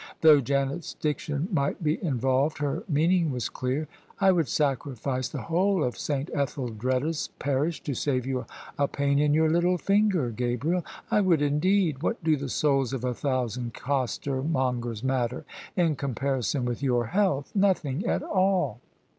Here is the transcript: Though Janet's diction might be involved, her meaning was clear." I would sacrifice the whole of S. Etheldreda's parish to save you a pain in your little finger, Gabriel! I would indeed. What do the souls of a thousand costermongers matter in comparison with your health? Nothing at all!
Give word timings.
Though 0.21 0.41
Janet's 0.41 0.95
diction 0.95 1.47
might 1.51 1.83
be 1.83 2.03
involved, 2.03 2.57
her 2.57 2.83
meaning 2.89 3.29
was 3.29 3.49
clear." 3.49 3.87
I 4.19 4.31
would 4.31 4.47
sacrifice 4.47 5.29
the 5.29 5.43
whole 5.43 5.83
of 5.83 5.93
S. 5.93 6.09
Etheldreda's 6.09 7.27
parish 7.37 7.83
to 7.83 7.93
save 7.93 8.25
you 8.25 8.47
a 8.79 8.87
pain 8.87 9.19
in 9.19 9.35
your 9.35 9.47
little 9.47 9.77
finger, 9.77 10.31
Gabriel! 10.31 10.83
I 11.11 11.21
would 11.21 11.43
indeed. 11.43 12.01
What 12.01 12.23
do 12.23 12.35
the 12.35 12.49
souls 12.49 12.93
of 12.93 13.03
a 13.03 13.13
thousand 13.13 13.75
costermongers 13.75 15.03
matter 15.03 15.45
in 15.77 15.95
comparison 15.95 16.65
with 16.65 16.81
your 16.81 17.05
health? 17.05 17.51
Nothing 17.53 18.03
at 18.07 18.23
all! 18.23 18.79